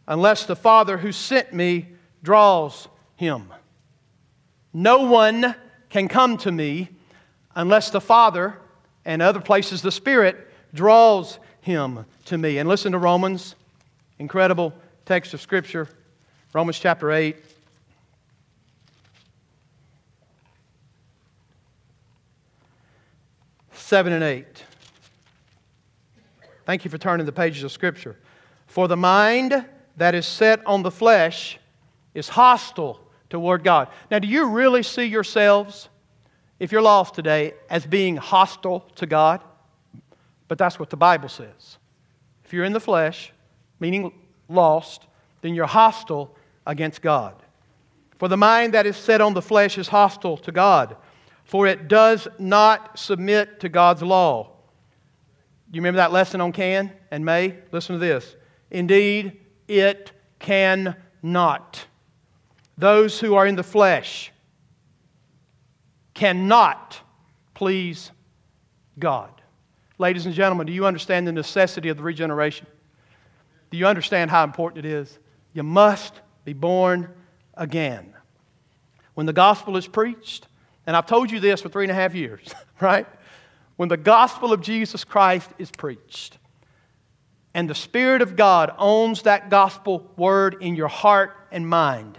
[0.06, 1.88] unless the Father who sent me
[2.22, 3.50] draws him.
[4.74, 5.54] No one
[5.88, 6.90] can come to me
[7.54, 8.58] unless the Father
[9.06, 10.36] and other places the Spirit
[10.74, 12.58] draws him to me.
[12.58, 13.54] And listen to Romans,
[14.18, 14.74] incredible
[15.06, 15.88] text of Scripture,
[16.52, 17.49] Romans chapter 8.
[23.90, 24.46] 7 and 8.
[26.64, 28.16] Thank you for turning the pages of Scripture.
[28.68, 31.58] For the mind that is set on the flesh
[32.14, 33.00] is hostile
[33.30, 33.88] toward God.
[34.08, 35.88] Now, do you really see yourselves,
[36.60, 39.40] if you're lost today, as being hostile to God?
[40.46, 41.78] But that's what the Bible says.
[42.44, 43.32] If you're in the flesh,
[43.80, 44.12] meaning
[44.48, 45.04] lost,
[45.40, 47.34] then you're hostile against God.
[48.20, 50.96] For the mind that is set on the flesh is hostile to God,
[51.50, 54.52] for it does not submit to God's law.
[55.72, 57.56] You remember that lesson on can and may?
[57.72, 58.36] Listen to this.
[58.70, 61.84] Indeed, it cannot.
[62.78, 64.30] Those who are in the flesh
[66.14, 67.00] cannot
[67.52, 68.12] please
[69.00, 69.32] God.
[69.98, 72.68] Ladies and gentlemen, do you understand the necessity of the regeneration?
[73.72, 75.18] Do you understand how important it is?
[75.52, 77.08] You must be born
[77.54, 78.14] again.
[79.14, 80.46] When the gospel is preached,
[80.86, 83.06] and I've told you this for three and a half years, right?
[83.76, 86.38] When the gospel of Jesus Christ is preached,
[87.54, 92.18] and the Spirit of God owns that gospel word in your heart and mind,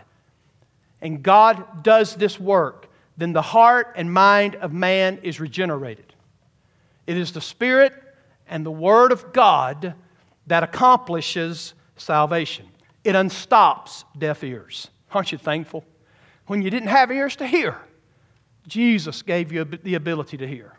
[1.02, 6.14] and God does this work, then the heart and mind of man is regenerated.
[7.08, 7.94] It is the Spirit
[8.48, 9.96] and the Word of God
[10.48, 12.68] that accomplishes salvation.
[13.04, 14.90] It unstops deaf ears.
[15.12, 15.84] Aren't you thankful?
[16.48, 17.78] When you didn't have ears to hear,
[18.68, 20.78] Jesus gave you the ability to hear.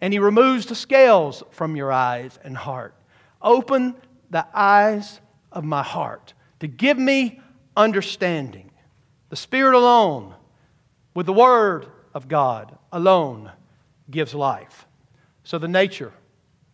[0.00, 2.94] And He removes the scales from your eyes and heart.
[3.40, 3.94] Open
[4.30, 5.20] the eyes
[5.52, 7.40] of my heart to give me
[7.76, 8.70] understanding.
[9.30, 10.34] The Spirit alone,
[11.14, 13.50] with the Word of God alone,
[14.10, 14.86] gives life.
[15.44, 16.12] So, the nature,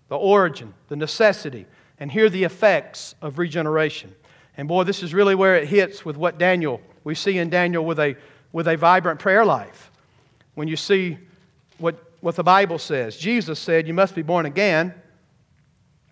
[0.09, 1.67] the origin, the necessity,
[1.99, 4.15] and here the effects of regeneration.
[4.57, 7.85] And boy, this is really where it hits with what Daniel, we see in Daniel
[7.85, 8.17] with a,
[8.53, 9.90] with a vibrant prayer life.
[10.55, 11.19] When you see
[11.79, 14.95] what, what the Bible says, Jesus said, You must be born again.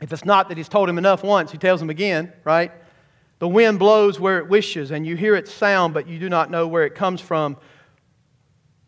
[0.01, 2.71] If it's not that he's told him enough once, he tells him again, right?
[3.41, 6.51] The wind blows where it wishes, and you hear its sound, but you do not
[6.51, 7.57] know where it comes from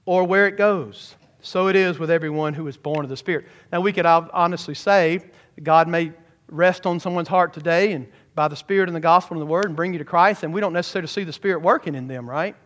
[0.07, 1.15] or where it goes.
[1.43, 3.47] So it is with everyone who is born of the Spirit.
[3.73, 5.21] Now, we could honestly say
[5.63, 6.13] God may
[6.49, 9.67] rest on someone's heart today and by the Spirit and the gospel and the Word
[9.67, 12.29] and bring you to Christ, and we don't necessarily see the Spirit working in them,
[12.29, 12.57] right?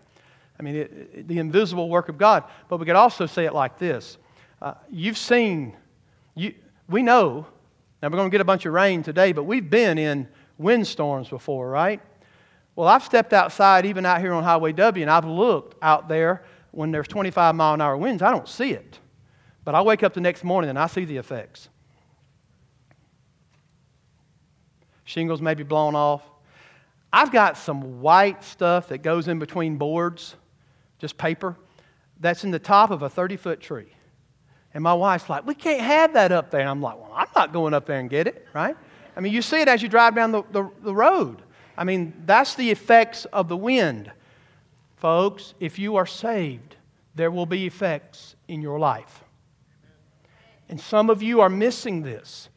[0.58, 2.44] I mean, it, it, the invisible work of God.
[2.68, 4.18] But we could also say it like this
[4.62, 5.76] uh, You've seen,
[6.34, 6.54] you,
[6.88, 7.46] we know,
[8.02, 11.28] now we're going to get a bunch of rain today, but we've been in windstorms
[11.28, 12.00] before, right?
[12.76, 16.44] Well, I've stepped outside, even out here on Highway W, and I've looked out there
[16.74, 18.98] when there's 25 mile an hour winds, I don't see it.
[19.64, 21.68] But I wake up the next morning and I see the effects.
[25.04, 26.22] Shingles may be blown off.
[27.12, 30.34] I've got some white stuff that goes in between boards,
[31.04, 31.54] just paper,
[32.18, 33.92] that's in the top of a 30 foot tree.
[34.72, 36.60] And my wife's like, we can't have that up there.
[36.60, 38.74] And I'm like, well, I'm not going up there and get it, right?
[39.14, 41.42] I mean, you see it as you drive down the, the, the road.
[41.76, 44.10] I mean, that's the effects of the wind.
[44.96, 46.76] Folks, if you are saved,
[47.14, 49.24] there will be effects in your life.
[50.70, 52.48] And some of you are missing this.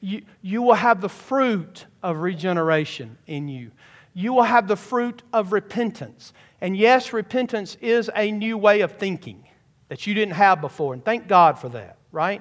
[0.00, 3.72] You, you will have the fruit of regeneration in you.
[4.18, 6.32] You will have the fruit of repentance.
[6.62, 9.46] And yes, repentance is a new way of thinking
[9.88, 10.94] that you didn't have before.
[10.94, 12.40] And thank God for that, right?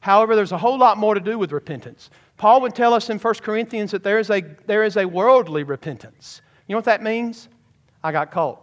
[0.00, 2.10] However, there's a whole lot more to do with repentance.
[2.38, 5.62] Paul would tell us in 1 Corinthians that there is a, there is a worldly
[5.62, 6.42] repentance.
[6.66, 7.48] You know what that means?
[8.02, 8.60] I got caught.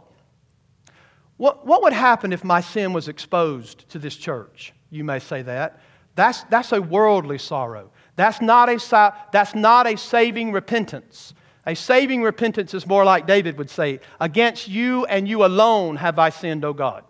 [1.37, 4.73] What, what would happen if my sin was exposed to this church?
[4.89, 5.79] You may say that.
[6.15, 7.89] That's, that's a worldly sorrow.
[8.17, 11.33] That's not, a, that's not a saving repentance.
[11.67, 16.17] A saving repentance is more like David would say, Against you and you alone have
[16.17, 17.03] I sinned, O God.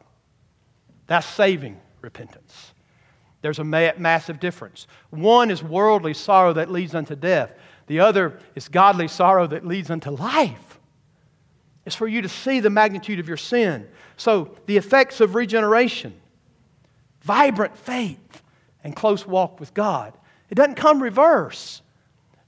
[1.06, 2.74] That's saving repentance.
[3.42, 4.88] There's a ma- massive difference.
[5.12, 7.52] One is worldly sorrow that leads unto death,
[7.86, 10.80] the other is godly sorrow that leads unto life.
[11.86, 13.88] It's for you to see the magnitude of your sin.
[14.18, 16.14] So, the effects of regeneration,
[17.22, 18.42] vibrant faith,
[18.84, 20.18] and close walk with God.
[20.50, 21.82] It doesn't come reverse.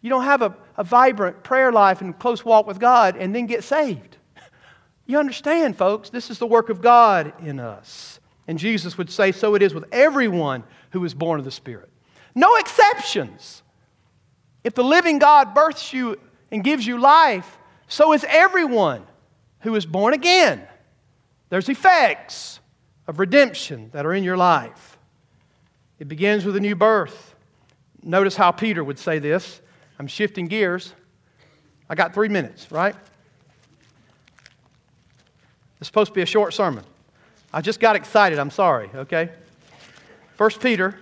[0.02, 3.46] You don't have a, a vibrant prayer life and close walk with God and then
[3.46, 4.16] get saved.
[5.06, 8.22] You understand, folks, this is the work of God in us.
[8.48, 11.90] And Jesus would say, So it is with everyone who is born of the Spirit.
[12.34, 13.62] No exceptions.
[14.64, 16.18] If the living God births you
[16.50, 17.58] and gives you life,
[17.90, 19.06] so is everyone
[19.60, 20.66] who is born again.
[21.50, 22.62] There's effects
[23.06, 24.98] of redemption that are in your life.
[25.98, 27.36] It begins with a new birth.
[28.02, 29.60] Notice how Peter would say this.
[30.00, 30.94] I'm shifting gears.
[31.90, 32.96] I got three minutes, right?
[35.80, 36.84] It's supposed to be a short sermon.
[37.54, 38.40] I just got excited.
[38.40, 39.30] I'm sorry, okay?
[40.36, 40.98] First Peter,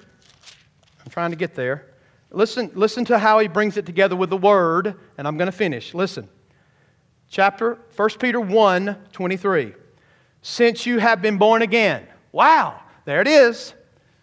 [1.03, 1.85] I'm trying to get there.
[2.31, 5.57] Listen, listen to how he brings it together with the word, and I'm going to
[5.57, 5.93] finish.
[5.93, 6.29] Listen
[7.29, 9.73] chapter 1 Peter 1 23.
[10.41, 12.07] Since you have been born again.
[12.31, 13.73] Wow, there it is.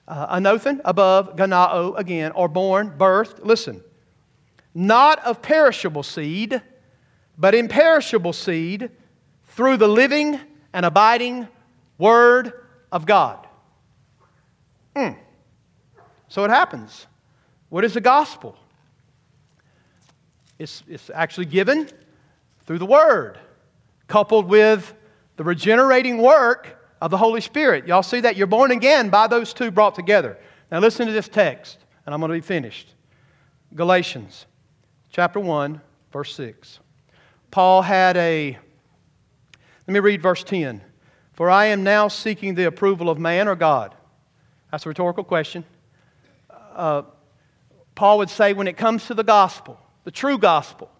[0.07, 3.45] Uh, anothen above, gennao again, or born, birthed.
[3.45, 3.83] Listen.
[4.75, 6.61] Not of perishable seed,
[7.39, 8.91] but imperishable seed
[9.45, 10.41] through the living
[10.73, 11.47] and abiding
[11.97, 12.53] Word
[12.91, 13.47] of God.
[14.97, 15.17] Mm.
[16.29, 17.07] So it happens.
[17.69, 18.57] What is the gospel?
[20.59, 21.89] It's, it's actually given
[22.67, 23.39] through the Word,
[24.09, 24.95] coupled with
[25.37, 27.87] the regenerating work of the Holy Spirit.
[27.87, 28.37] Y'all see that?
[28.37, 30.39] You're born again by those two brought together.
[30.71, 32.95] Now listen to this text, and I'm going to be finished.
[33.75, 34.47] Galatians
[35.15, 35.81] chapter 1,
[36.13, 36.81] verse 6.
[37.53, 38.59] Paul had a,
[39.87, 40.83] let me read verse 10.
[41.35, 43.95] For I am now seeking the approval of man or God.
[44.73, 45.65] That's a rhetorical question.
[46.51, 47.03] Uh,
[47.95, 50.91] Paul would say, when it comes to the gospel, the true gospel,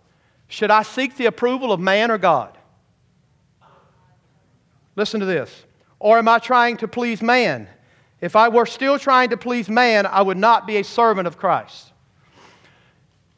[0.47, 2.57] should I seek the approval of man or God?
[4.95, 5.65] Listen to this.
[5.99, 7.69] Or am I trying to please man?
[8.21, 11.37] If I were still trying to please man, I would not be a servant of
[11.37, 11.94] Christ.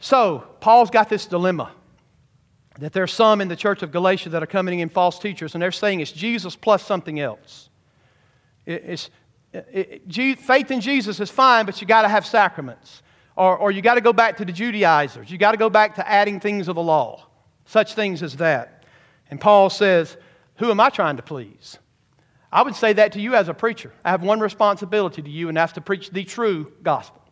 [0.06, 1.72] So, Paul's got this dilemma
[2.78, 5.60] that there's some in the church of Galatia that are coming in false teachers, and
[5.60, 7.70] they're saying it's Jesus plus something else.
[8.66, 9.10] It's,
[9.52, 13.02] it, it, faith in Jesus is fine, but you got to have sacraments.
[13.34, 15.28] Or, or you got to go back to the Judaizers.
[15.28, 17.26] You got to go back to adding things of the law,
[17.64, 18.84] such things as that.
[19.28, 20.16] And Paul says,
[20.58, 21.78] Who am I trying to please?
[22.52, 23.92] I would say that to you as a preacher.
[24.04, 27.25] I have one responsibility to you, and that's to preach the true gospel.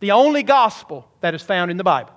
[0.00, 2.12] The only gospel that is found in the Bible.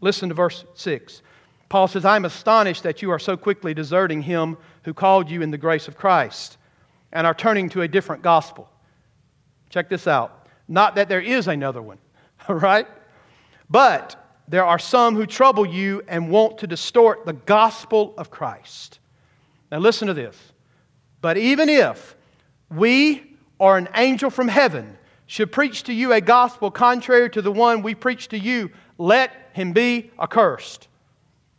[0.00, 1.22] Listen to verse 6.
[1.68, 5.42] Paul says, I am astonished that you are so quickly deserting him who called you
[5.42, 6.56] in the grace of Christ
[7.12, 8.70] and are turning to a different gospel.
[9.70, 10.46] Check this out.
[10.66, 11.98] Not that there is another one,
[12.48, 12.86] all right?
[13.68, 14.16] But
[14.48, 18.98] there are some who trouble you and want to distort the gospel of Christ.
[19.70, 20.36] Now, listen to this.
[21.20, 22.16] But even if
[22.70, 24.96] we or an angel from heaven
[25.28, 29.50] should preach to you a gospel contrary to the one we preach to you, let
[29.52, 30.88] him be accursed.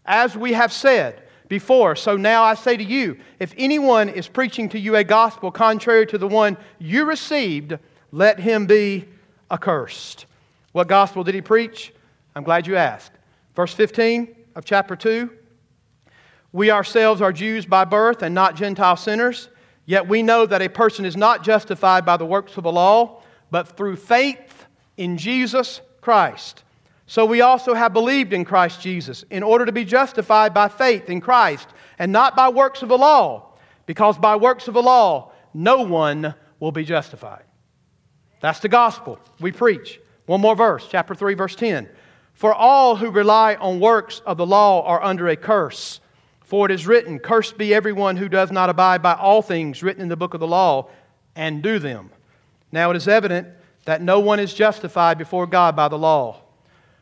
[0.04, 4.70] As we have said before, so now I say to you if anyone is preaching
[4.70, 7.78] to you a gospel contrary to the one you received,
[8.12, 9.08] let him be
[9.52, 10.26] accursed.
[10.72, 11.94] What gospel did he preach?
[12.36, 13.12] I'm glad you asked.
[13.56, 15.30] Verse 15 of chapter 2
[16.54, 19.50] We ourselves are Jews by birth and not Gentile sinners,
[19.86, 23.19] yet we know that a person is not justified by the works of the law,
[23.52, 24.66] but through faith
[24.98, 26.64] in Jesus Christ.
[27.08, 31.10] So we also have believed in Christ Jesus in order to be justified by faith
[31.10, 33.54] in Christ and not by works of the law,
[33.86, 37.44] because by works of the law no one will be justified.
[38.42, 40.00] That's the gospel we preach.
[40.28, 41.90] One more verse, chapter 3, verse 10.
[42.34, 46.00] For all who rely on works of the law are under a curse.
[46.42, 50.02] For it is written, Cursed be everyone who does not abide by all things written
[50.02, 50.90] in the book of the law
[51.36, 52.12] and do them.
[52.72, 53.48] Now it is evident
[53.86, 56.42] that no one is justified before God by the law.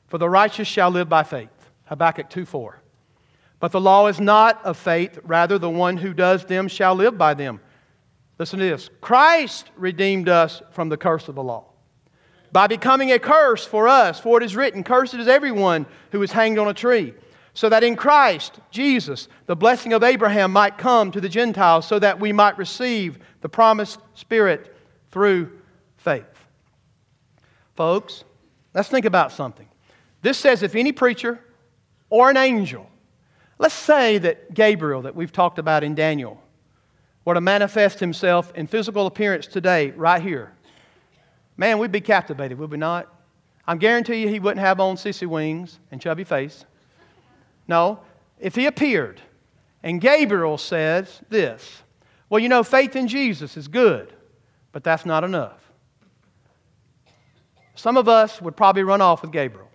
[0.07, 1.49] For the righteous shall live by faith.
[1.86, 2.82] Habakkuk 2 4.
[3.59, 7.18] But the law is not of faith, rather, the one who does them shall live
[7.18, 7.59] by them.
[8.39, 11.65] Listen to this Christ redeemed us from the curse of the law
[12.51, 16.32] by becoming a curse for us, for it is written, Cursed is everyone who is
[16.32, 17.13] hanged on a tree.
[17.53, 21.97] So that in Christ, Jesus, the blessing of Abraham might come to the Gentiles, so
[21.97, 24.76] that we might receive the promised Spirit
[25.12, 25.51] through
[25.97, 26.26] faith.
[27.76, 28.24] Folks,
[28.74, 29.68] let's think about something.
[30.22, 31.39] This says if any preacher
[32.10, 32.89] or an angel,
[33.60, 36.41] let's say that Gabriel, that we've talked about in Daniel,
[37.26, 40.53] were to manifest himself in physical appearance today, right here,
[41.58, 43.14] man, we'd be captivated, would we not?
[43.68, 46.66] I guarantee you he wouldn't have on sissy wings and chubby face.
[47.68, 47.99] No,
[48.39, 49.22] if he appeared
[49.84, 51.84] and Gabriel says this,
[52.30, 54.14] well, you know, faith in Jesus is good,
[54.78, 55.59] but that's not enough.
[57.73, 59.71] Some of us would probably run off with Gabriel.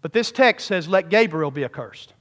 [0.00, 2.14] But this text says, let Gabriel be accursed.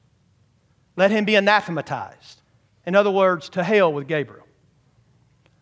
[0.98, 2.42] Let him be anathematized.
[2.86, 4.46] In other words, to hell with Gabriel.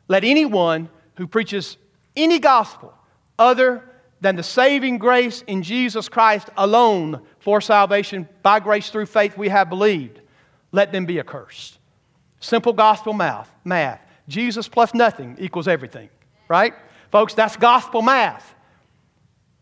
[0.07, 1.78] Let anyone who preaches
[2.15, 2.91] any gospel
[3.38, 3.84] other
[4.19, 9.49] than the saving grace in Jesus Christ alone for salvation by grace through faith we
[9.49, 10.21] have believed,
[10.71, 11.78] let them be accursed.
[12.39, 13.53] Simple gospel math.
[13.63, 14.01] Math.
[14.28, 16.09] Jesus plus nothing equals everything,
[16.48, 16.74] right?
[17.12, 18.56] Folks, that's gospel math.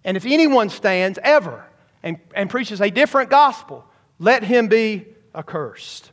[0.03, 1.65] And if anyone stands ever
[2.01, 3.85] and, and preaches a different gospel,
[4.19, 6.11] let him be accursed.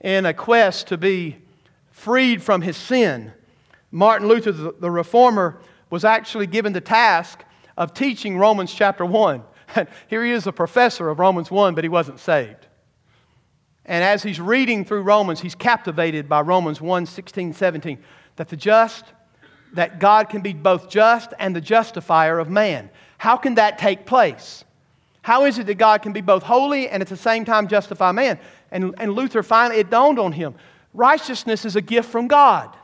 [0.00, 1.36] In a quest to be
[1.90, 3.32] freed from his sin,
[3.90, 7.44] Martin Luther, the, the reformer, was actually given the task
[7.76, 9.42] of teaching Romans chapter 1.
[10.08, 12.66] Here he is, a professor of Romans 1, but he wasn't saved.
[13.84, 17.98] And as he's reading through Romans, he's captivated by Romans 1 16, 17,
[18.36, 19.04] that the just,
[19.74, 22.90] that God can be both just and the justifier of man.
[23.18, 24.64] How can that take place?
[25.22, 28.12] How is it that God can be both holy and at the same time justify
[28.12, 28.38] man?
[28.70, 30.54] And, and Luther finally, it dawned on him
[30.92, 32.76] righteousness is a gift from God.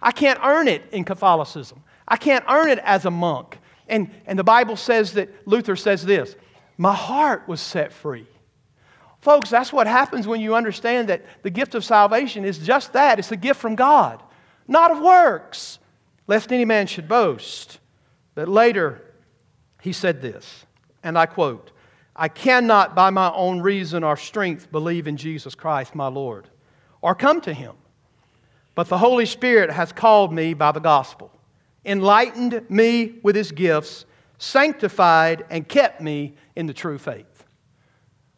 [0.00, 3.58] I can't earn it in Catholicism, I can't earn it as a monk.
[3.88, 6.34] And, and the Bible says that Luther says this
[6.78, 8.26] My heart was set free.
[9.20, 13.20] Folks, that's what happens when you understand that the gift of salvation is just that
[13.20, 14.20] it's a gift from God,
[14.66, 15.78] not of works,
[16.26, 17.78] lest any man should boast.
[18.34, 19.02] But later,
[19.80, 20.66] he said this,
[21.02, 21.72] and I quote
[22.14, 26.48] I cannot by my own reason or strength believe in Jesus Christ, my Lord,
[27.00, 27.74] or come to him.
[28.74, 31.30] But the Holy Spirit has called me by the gospel,
[31.84, 34.04] enlightened me with his gifts,
[34.38, 37.26] sanctified, and kept me in the true faith.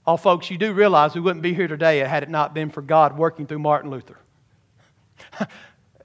[0.06, 2.82] All folks, you do realize we wouldn't be here today had it not been for
[2.82, 4.18] God working through Martin Luther.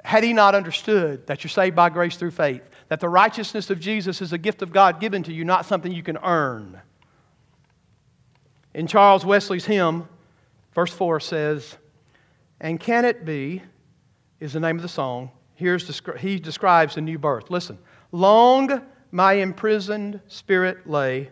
[0.10, 3.80] had he not understood that you're saved by grace through faith, that the righteousness of
[3.80, 6.82] Jesus is a gift of God given to you, not something you can earn.
[8.74, 10.08] In Charles Wesley's hymn,
[10.74, 11.78] verse 4 says,
[12.60, 13.62] And can it be,
[14.40, 15.30] is the name of the song.
[15.54, 17.52] Here's, he describes a new birth.
[17.52, 17.78] Listen.
[18.12, 18.82] Long
[19.12, 21.30] my imprisoned spirit lay,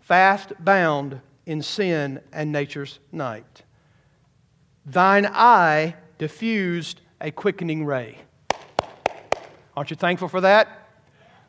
[0.00, 3.62] fast bound in sin and nature's night.
[4.84, 8.18] Thine eye diffused a quickening ray.
[9.76, 10.88] Aren't you thankful for that?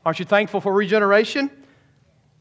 [0.05, 1.51] Aren't you thankful for regeneration?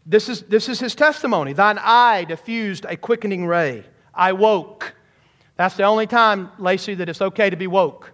[0.06, 1.52] This is, this is his testimony.
[1.52, 3.84] Thine eye diffused a quickening ray.
[4.14, 4.94] I woke.
[5.56, 8.12] That's the only time, Lacey, that it's okay to be woke.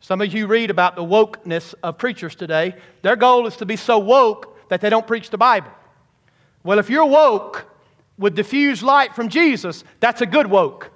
[0.00, 2.74] Some of you read about the wokeness of preachers today.
[3.02, 5.70] Their goal is to be so woke that they don't preach the Bible.
[6.62, 7.66] Well, if you're woke
[8.18, 10.90] with diffused light from Jesus, that's a good woke.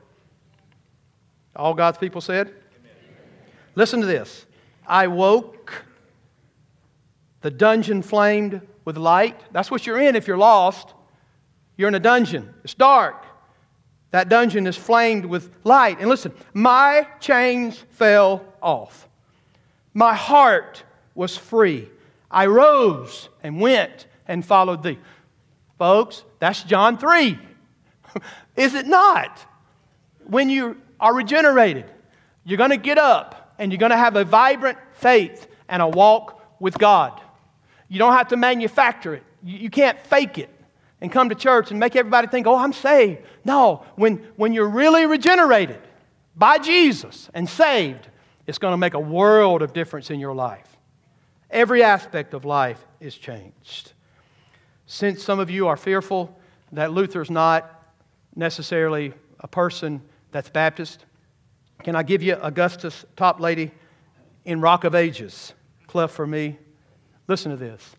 [1.59, 2.46] All God's people said?
[2.48, 2.92] Amen.
[3.74, 4.46] Listen to this.
[4.86, 5.84] I woke,
[7.40, 9.38] the dungeon flamed with light.
[9.52, 10.94] That's what you're in if you're lost.
[11.76, 13.24] You're in a dungeon, it's dark.
[14.11, 15.98] That dungeon is flamed with light.
[16.00, 19.06] And listen, my chains fell off.
[19.92, 20.82] My heart
[21.14, 21.88] was free.
[22.30, 24.98] I rose and went and followed thee.
[25.78, 27.38] Folks, that's John 3.
[28.56, 29.44] Is it not?
[30.26, 31.86] When you are regenerated,
[32.44, 35.88] you're going to get up and you're going to have a vibrant faith and a
[35.88, 37.20] walk with God.
[37.88, 40.51] You don't have to manufacture it, you can't fake it
[41.01, 43.22] and come to church and make everybody think, oh, I'm saved.
[43.44, 45.80] No, when, when you're really regenerated
[46.36, 48.09] by Jesus and saved,
[48.46, 50.76] it's going to make a world of difference in your life.
[51.51, 53.92] Every aspect of life is changed.
[54.86, 56.36] Since some of you are fearful
[56.72, 57.70] that Luther's not
[58.34, 61.05] necessarily a person that's Baptist,
[61.83, 63.70] can I give you Augustus Toplady
[64.45, 65.55] in Rock of Ages?
[65.87, 66.59] Clef for me.
[67.29, 67.95] Listen to this.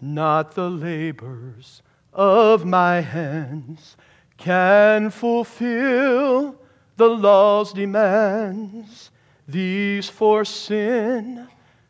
[0.00, 3.96] Not the labors of my hands
[4.36, 6.56] can fulfill
[6.96, 9.10] the law's demands.
[9.48, 11.48] These for sin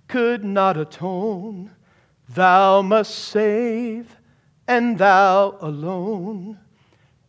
[0.09, 1.71] could not atone.
[2.29, 4.17] Thou must save
[4.67, 6.59] and thou alone.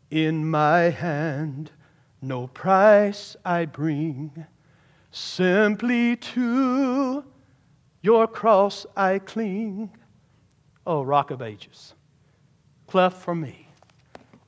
[0.10, 1.72] In my hand
[2.26, 4.46] no price I bring,
[5.12, 7.24] simply to
[8.02, 9.92] your cross I cling.
[10.88, 11.94] Oh, rock of ages,
[12.88, 13.68] cleft for me,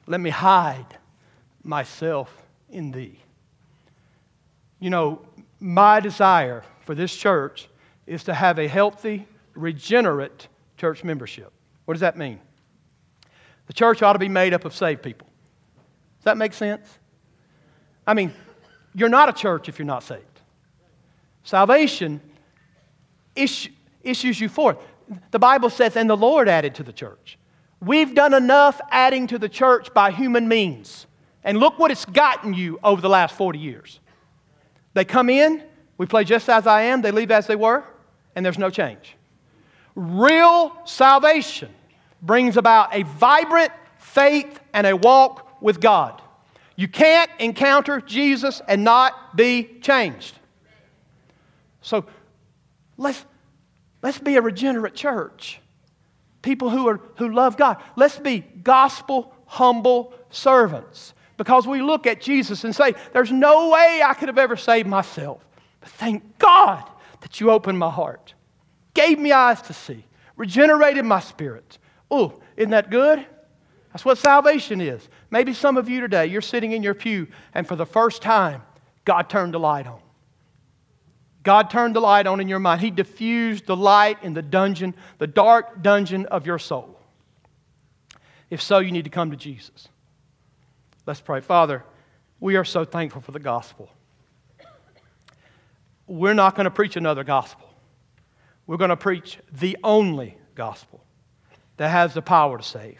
[0.08, 0.98] let me hide
[1.64, 3.20] myself in thee.
[4.80, 5.22] You know,
[5.60, 7.68] my desire for this church
[8.06, 10.48] is to have a healthy, regenerate
[10.78, 11.52] church membership.
[11.86, 12.40] What does that mean?
[13.66, 15.28] The church ought to be made up of saved people.
[16.20, 17.00] Does that make sense?
[18.08, 18.34] I mean,
[18.96, 20.24] you're not a church if you're not saved.
[21.44, 22.22] Salvation
[23.36, 24.78] issues you forth.
[25.32, 27.38] The Bible says, and the Lord added to the church.
[27.80, 31.06] We've done enough adding to the church by human means.
[31.44, 34.00] And look what it's gotten you over the last 40 years.
[34.94, 35.64] They come in,
[35.98, 37.84] we play just as I am, they leave as they were,
[38.36, 39.16] and there's no change.
[39.96, 41.70] Real salvation
[42.22, 46.22] brings about a vibrant faith and a walk with God.
[46.78, 50.38] You can't encounter Jesus and not be changed.
[51.82, 52.06] So
[52.98, 53.26] let's,
[54.04, 55.60] let's be a regenerate church.
[56.44, 57.82] People who, are, who love God.
[57.96, 61.16] Let's be gospel humble servants.
[61.36, 64.88] Because we look at Jesus and say, There's no way I could have ever saved
[64.88, 65.44] myself.
[65.80, 66.88] But thank God
[67.22, 68.36] that you opened my heart,
[68.94, 70.06] gave me eyes to see,
[70.36, 73.26] regenerated my spirit, Oh, isn't that good?
[73.92, 75.08] That's what salvation is.
[75.30, 78.64] Maybe some of you today, you're sitting in your pew, and for the first time,
[79.06, 80.00] God turned the light on.
[81.44, 82.82] God turned the light on in your mind.
[82.82, 87.00] He diffused the light in the dungeon, the dark dungeon of your soul.
[88.50, 89.88] If so, you need to come to Jesus.
[91.06, 91.42] Let's pray.
[91.42, 91.84] Father,
[92.40, 93.90] we are so thankful for the gospel.
[96.06, 97.68] We're not going to preach another gospel.
[98.66, 101.04] We're going to preach the only gospel
[101.78, 103.00] that has the power to save.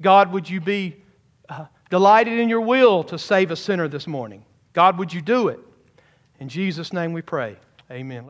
[0.00, 1.02] God, would you be
[1.48, 4.44] uh, delighted in your will to save a sinner this morning?
[4.72, 5.60] God, would you do it?
[6.40, 7.56] In Jesus' name we pray.
[7.90, 8.26] Amen.